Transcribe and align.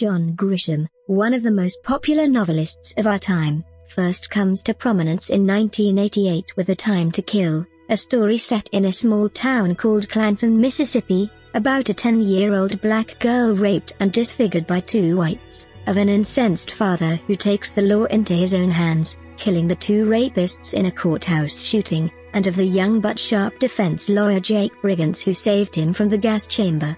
John 0.00 0.32
Grisham, 0.32 0.88
one 1.08 1.34
of 1.34 1.42
the 1.42 1.50
most 1.50 1.82
popular 1.82 2.26
novelists 2.26 2.94
of 2.96 3.06
our 3.06 3.18
time, 3.18 3.62
first 3.86 4.30
comes 4.30 4.62
to 4.62 4.72
prominence 4.72 5.28
in 5.28 5.46
1988 5.46 6.56
with 6.56 6.70
A 6.70 6.74
Time 6.74 7.10
to 7.10 7.20
Kill, 7.20 7.66
a 7.90 7.98
story 7.98 8.38
set 8.38 8.66
in 8.72 8.86
a 8.86 8.92
small 8.94 9.28
town 9.28 9.74
called 9.74 10.08
Clanton, 10.08 10.58
Mississippi, 10.58 11.30
about 11.52 11.90
a 11.90 11.92
10-year-old 11.92 12.80
black 12.80 13.18
girl 13.18 13.54
raped 13.54 13.92
and 14.00 14.10
disfigured 14.10 14.66
by 14.66 14.80
two 14.80 15.18
whites, 15.18 15.68
of 15.86 15.98
an 15.98 16.08
incensed 16.08 16.70
father 16.70 17.16
who 17.26 17.36
takes 17.36 17.72
the 17.72 17.82
law 17.82 18.04
into 18.04 18.32
his 18.32 18.54
own 18.54 18.70
hands, 18.70 19.18
killing 19.36 19.68
the 19.68 19.76
two 19.76 20.06
rapists 20.06 20.72
in 20.72 20.86
a 20.86 20.90
courthouse 20.90 21.62
shooting, 21.62 22.10
and 22.32 22.46
of 22.46 22.56
the 22.56 22.64
young 22.64 23.02
but 23.02 23.18
sharp 23.18 23.58
defense 23.58 24.08
lawyer 24.08 24.40
Jake 24.40 24.72
Brigance 24.80 25.22
who 25.22 25.34
saved 25.34 25.74
him 25.74 25.92
from 25.92 26.08
the 26.08 26.16
gas 26.16 26.46
chamber. 26.46 26.96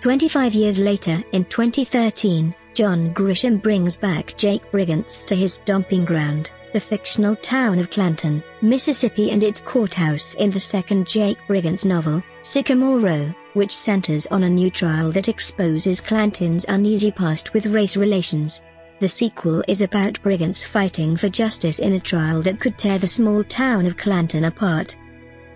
25 0.00 0.54
years 0.54 0.78
later, 0.78 1.22
in 1.32 1.44
2013, 1.44 2.54
John 2.72 3.12
Grisham 3.12 3.60
brings 3.60 3.98
back 3.98 4.34
Jake 4.38 4.62
Brigance 4.70 5.26
to 5.26 5.36
his 5.36 5.58
dumping 5.58 6.06
ground, 6.06 6.52
the 6.72 6.80
fictional 6.80 7.36
town 7.36 7.78
of 7.78 7.90
Clanton, 7.90 8.42
Mississippi 8.62 9.30
and 9.30 9.44
its 9.44 9.60
courthouse 9.60 10.32
in 10.34 10.50
the 10.50 10.58
second 10.58 11.06
Jake 11.06 11.36
Brigance 11.46 11.84
novel, 11.84 12.22
Sycamore 12.40 13.00
Row, 13.00 13.34
which 13.52 13.76
centers 13.76 14.26
on 14.28 14.44
a 14.44 14.48
new 14.48 14.70
trial 14.70 15.10
that 15.10 15.28
exposes 15.28 16.00
Clanton's 16.00 16.64
uneasy 16.68 17.10
past 17.10 17.52
with 17.52 17.66
race 17.66 17.96
relations. 17.96 18.62
The 19.00 19.08
sequel 19.08 19.62
is 19.68 19.82
about 19.82 20.22
Brigance 20.22 20.64
fighting 20.64 21.14
for 21.14 21.28
justice 21.28 21.78
in 21.78 21.92
a 21.92 22.00
trial 22.00 22.40
that 22.42 22.58
could 22.58 22.78
tear 22.78 22.98
the 22.98 23.06
small 23.06 23.44
town 23.44 23.84
of 23.84 23.98
Clanton 23.98 24.44
apart, 24.44 24.96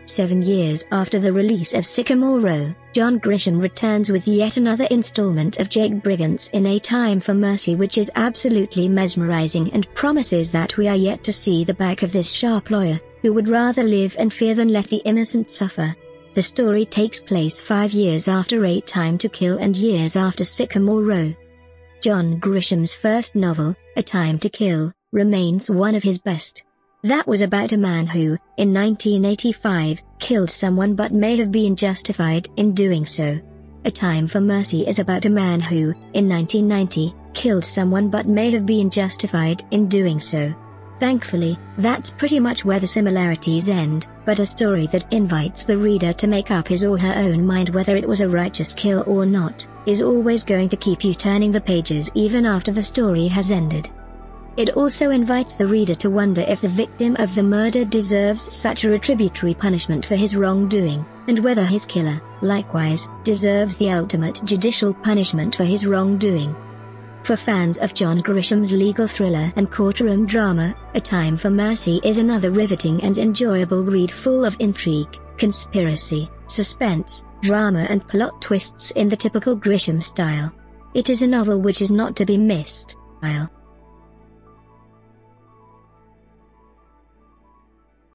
Seven 0.06 0.42
years 0.42 0.84
after 0.92 1.18
the 1.18 1.32
release 1.32 1.72
of 1.72 1.86
Sycamore 1.86 2.40
Row, 2.40 2.74
John 2.94 3.18
Grisham 3.18 3.60
returns 3.60 4.08
with 4.08 4.28
yet 4.28 4.56
another 4.56 4.86
installment 4.88 5.58
of 5.58 5.68
Jake 5.68 5.94
Brigance 5.94 6.48
in 6.52 6.64
A 6.64 6.78
Time 6.78 7.18
for 7.18 7.34
Mercy 7.34 7.74
which 7.74 7.98
is 7.98 8.08
absolutely 8.14 8.88
mesmerizing 8.88 9.68
and 9.72 9.92
promises 9.94 10.52
that 10.52 10.76
we 10.76 10.86
are 10.86 10.94
yet 10.94 11.24
to 11.24 11.32
see 11.32 11.64
the 11.64 11.74
back 11.74 12.04
of 12.04 12.12
this 12.12 12.30
sharp 12.30 12.70
lawyer, 12.70 13.00
who 13.20 13.32
would 13.32 13.48
rather 13.48 13.82
live 13.82 14.14
and 14.16 14.32
fear 14.32 14.54
than 14.54 14.68
let 14.68 14.84
the 14.84 15.02
innocent 15.04 15.50
suffer. 15.50 15.92
The 16.34 16.42
story 16.42 16.84
takes 16.84 17.18
place 17.20 17.60
five 17.60 17.92
years 17.92 18.28
after 18.28 18.64
A 18.64 18.80
Time 18.80 19.18
to 19.18 19.28
Kill 19.28 19.58
and 19.58 19.74
years 19.74 20.14
after 20.14 20.44
Sycamore 20.44 21.02
Row. 21.02 21.34
John 22.00 22.38
Grisham's 22.38 22.94
first 22.94 23.34
novel, 23.34 23.74
A 23.96 24.04
Time 24.04 24.38
to 24.38 24.48
Kill, 24.48 24.92
remains 25.10 25.68
one 25.68 25.96
of 25.96 26.04
his 26.04 26.20
best. 26.20 26.62
That 27.02 27.26
was 27.26 27.42
about 27.42 27.72
a 27.72 27.76
man 27.76 28.06
who, 28.06 28.38
in 28.56 28.72
1985, 28.72 30.00
killed 30.24 30.50
someone 30.50 30.94
but 30.94 31.12
may 31.12 31.36
have 31.36 31.52
been 31.52 31.76
justified 31.76 32.48
in 32.56 32.72
doing 32.72 33.04
so. 33.04 33.38
A 33.84 33.90
Time 33.90 34.26
for 34.26 34.40
Mercy 34.40 34.86
is 34.86 34.98
about 34.98 35.26
a 35.26 35.28
man 35.30 35.60
who, 35.60 35.90
in 36.14 36.26
1990, 36.26 37.14
killed 37.34 37.62
someone 37.62 38.08
but 38.08 38.26
may 38.26 38.50
have 38.50 38.64
been 38.64 38.88
justified 38.88 39.62
in 39.70 39.86
doing 39.86 40.18
so. 40.18 40.54
Thankfully, 40.98 41.58
that's 41.76 42.14
pretty 42.14 42.40
much 42.40 42.64
where 42.64 42.80
the 42.80 42.86
similarities 42.86 43.68
end, 43.68 44.06
but 44.24 44.40
a 44.40 44.46
story 44.46 44.86
that 44.86 45.12
invites 45.12 45.66
the 45.66 45.76
reader 45.76 46.14
to 46.14 46.26
make 46.26 46.50
up 46.50 46.68
his 46.68 46.86
or 46.86 46.96
her 46.96 47.12
own 47.16 47.46
mind 47.46 47.68
whether 47.68 47.94
it 47.94 48.08
was 48.08 48.22
a 48.22 48.28
righteous 48.28 48.72
kill 48.72 49.04
or 49.06 49.26
not, 49.26 49.68
is 49.84 50.00
always 50.00 50.42
going 50.42 50.70
to 50.70 50.76
keep 50.78 51.04
you 51.04 51.12
turning 51.12 51.52
the 51.52 51.60
pages 51.60 52.10
even 52.14 52.46
after 52.46 52.72
the 52.72 52.80
story 52.80 53.28
has 53.28 53.52
ended. 53.52 53.90
It 54.56 54.70
also 54.76 55.10
invites 55.10 55.56
the 55.56 55.66
reader 55.66 55.96
to 55.96 56.10
wonder 56.10 56.42
if 56.42 56.60
the 56.60 56.68
victim 56.68 57.16
of 57.18 57.34
the 57.34 57.42
murder 57.42 57.84
deserves 57.84 58.54
such 58.54 58.84
a 58.84 58.88
retributory 58.88 59.54
punishment 59.54 60.06
for 60.06 60.14
his 60.14 60.36
wrongdoing, 60.36 61.04
and 61.26 61.40
whether 61.40 61.64
his 61.64 61.84
killer, 61.84 62.22
likewise, 62.40 63.08
deserves 63.24 63.76
the 63.76 63.90
ultimate 63.90 64.40
judicial 64.44 64.94
punishment 64.94 65.56
for 65.56 65.64
his 65.64 65.84
wrongdoing. 65.84 66.54
For 67.24 67.36
fans 67.36 67.78
of 67.78 67.94
John 67.94 68.20
Grisham's 68.20 68.72
legal 68.72 69.08
thriller 69.08 69.52
and 69.56 69.72
courtroom 69.72 70.24
drama, 70.24 70.76
A 70.94 71.00
Time 71.00 71.36
for 71.36 71.50
Mercy 71.50 72.00
is 72.04 72.18
another 72.18 72.52
riveting 72.52 73.02
and 73.02 73.18
enjoyable 73.18 73.82
read 73.82 74.12
full 74.12 74.44
of 74.44 74.56
intrigue, 74.60 75.18
conspiracy, 75.36 76.30
suspense, 76.46 77.24
drama 77.40 77.86
and 77.90 78.06
plot 78.06 78.40
twists 78.40 78.92
in 78.92 79.08
the 79.08 79.16
typical 79.16 79.56
Grisham 79.56 80.04
style. 80.04 80.54
It 80.92 81.10
is 81.10 81.22
a 81.22 81.26
novel 81.26 81.60
which 81.60 81.82
is 81.82 81.90
not 81.90 82.14
to 82.16 82.24
be 82.24 82.38
missed. 82.38 82.94
I'll 83.22 83.50